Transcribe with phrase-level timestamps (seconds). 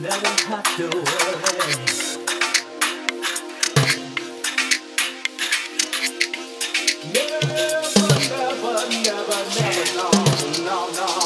[0.00, 1.90] never have to worry.
[7.12, 7.46] Never,
[8.30, 10.08] never, never, never, no,
[10.64, 11.19] no, no.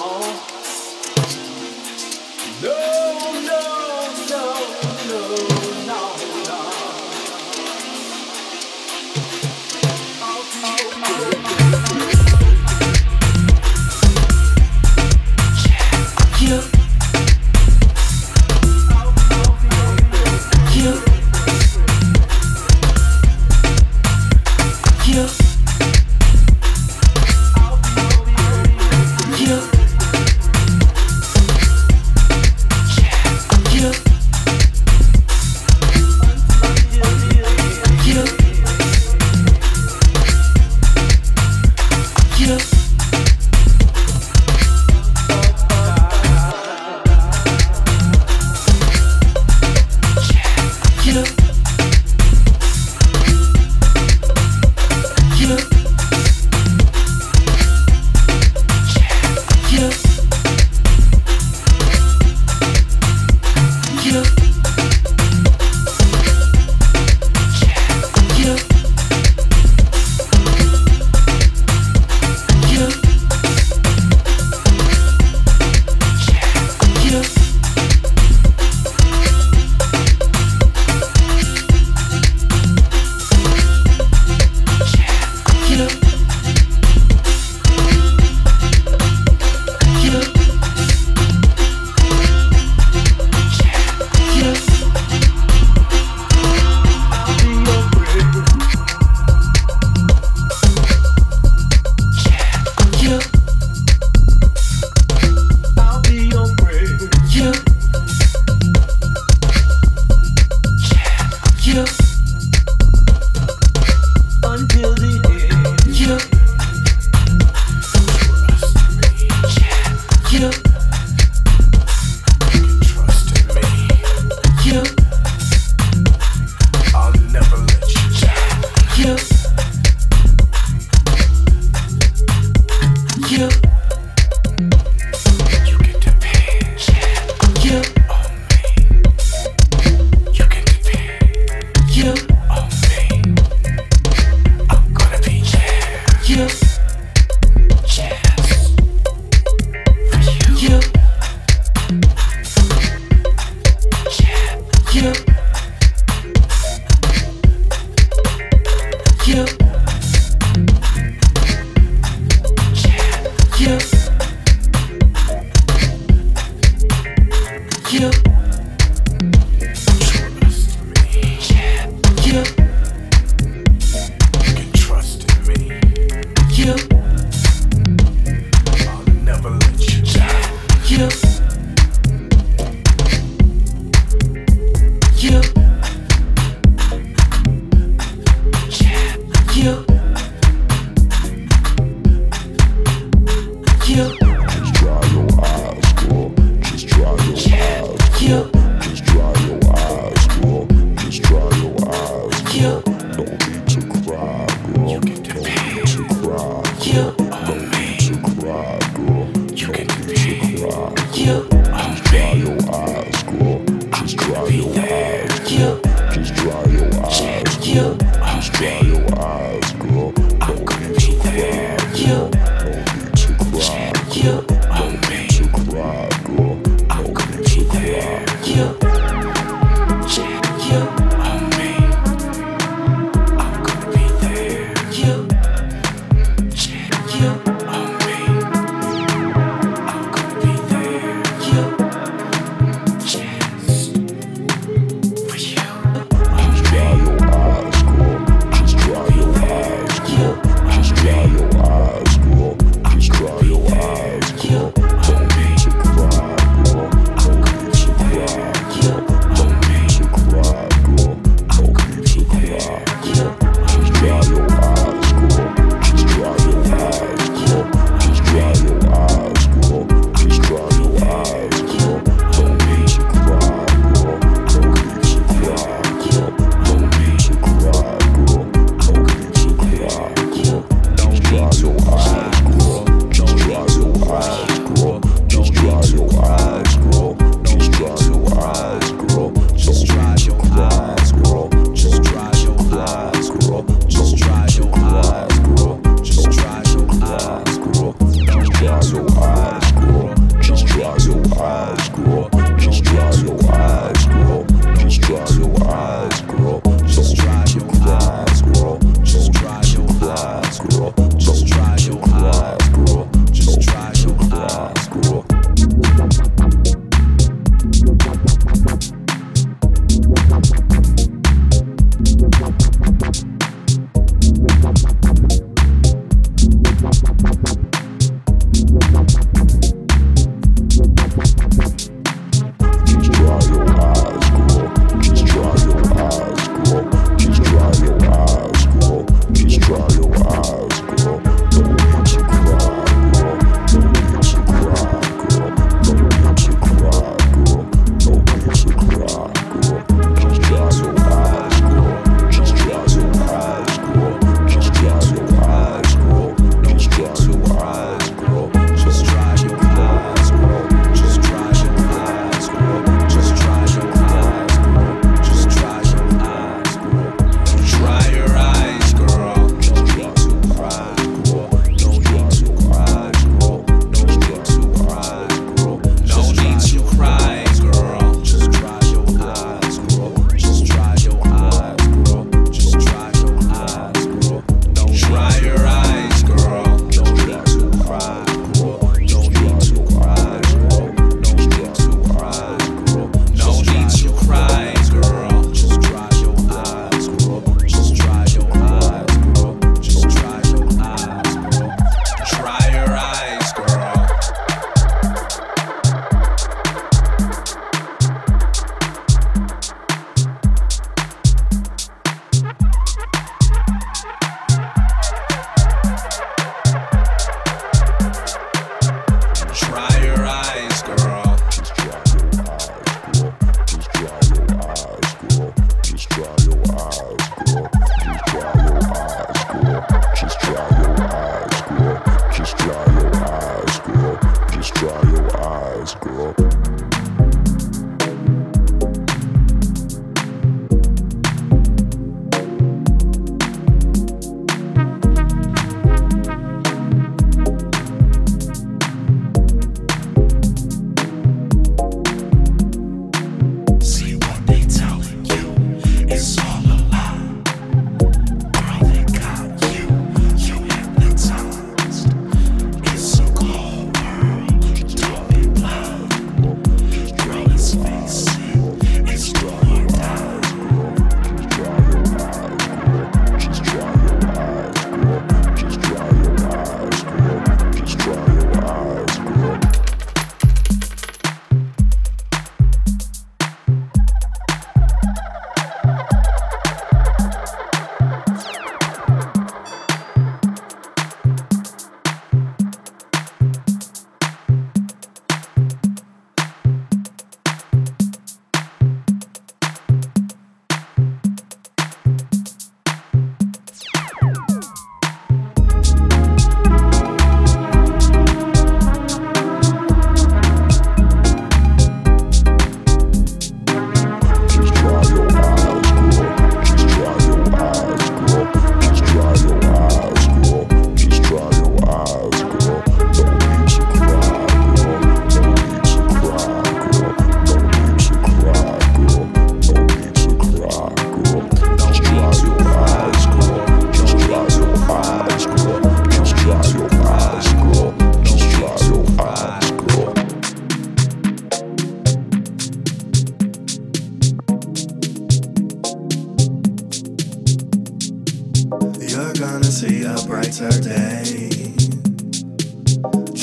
[217.74, 218.03] You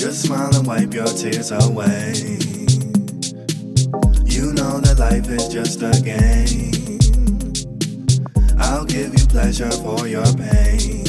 [0.01, 2.13] Just smile and wipe your tears away.
[4.25, 6.99] You know that life is just a game.
[8.57, 11.05] I'll give you pleasure for your pain.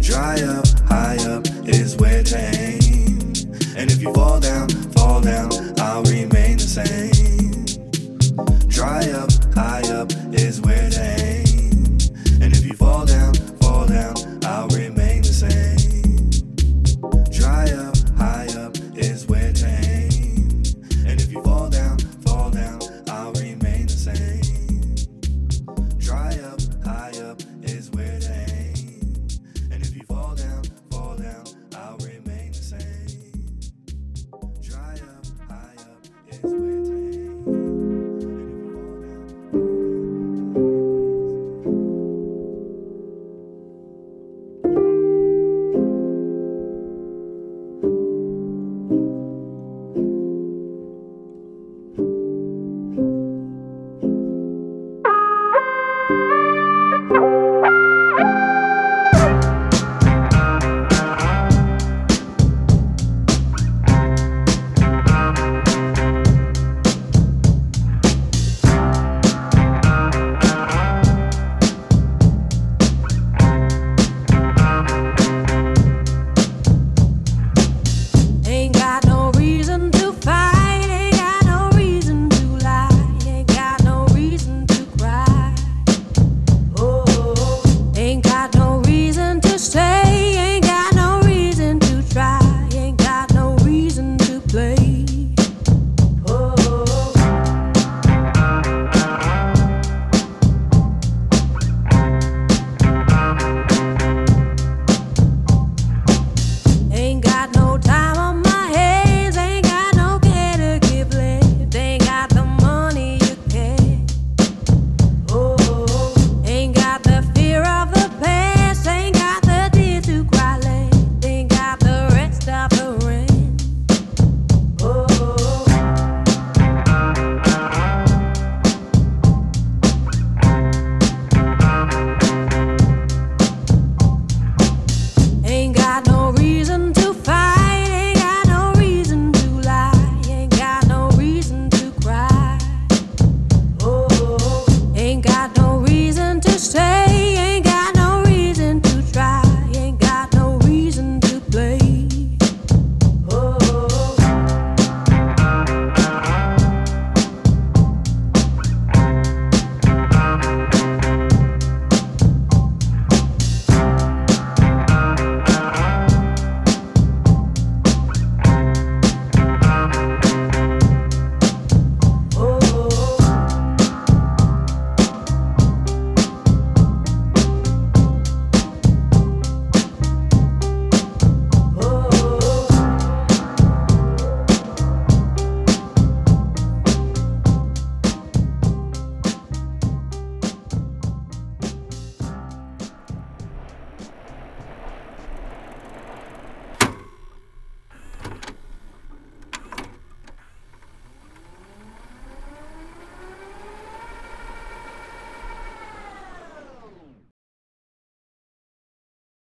[0.00, 3.32] Dry up, high up is where tame.
[3.76, 5.50] And if you fall down, fall down,
[5.80, 7.64] I'll remain the same.
[8.68, 11.98] Dry up, high up is where tame.
[12.42, 13.15] And if you fall down,
[14.68, 14.95] Sorry.